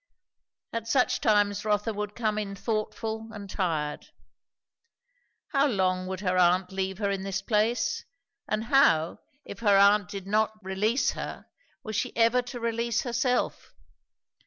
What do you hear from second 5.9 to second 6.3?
would